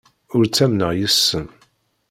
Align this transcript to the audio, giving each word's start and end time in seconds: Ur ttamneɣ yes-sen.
Ur 0.35 0.43
ttamneɣ 0.47 0.91
yes-sen. 0.99 1.45